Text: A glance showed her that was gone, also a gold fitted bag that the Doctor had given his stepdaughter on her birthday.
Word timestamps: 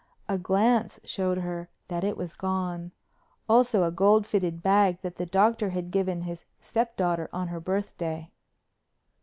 A 0.27 0.39
glance 0.39 0.99
showed 1.03 1.37
her 1.37 1.69
that 1.87 2.17
was 2.17 2.33
gone, 2.35 2.91
also 3.47 3.83
a 3.83 3.91
gold 3.91 4.25
fitted 4.25 4.63
bag 4.63 4.97
that 5.03 5.17
the 5.17 5.27
Doctor 5.27 5.69
had 5.69 5.91
given 5.91 6.21
his 6.21 6.43
stepdaughter 6.59 7.29
on 7.31 7.49
her 7.49 7.59
birthday. 7.59 8.31